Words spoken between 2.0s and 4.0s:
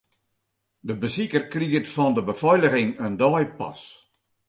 de befeiliging in deipas.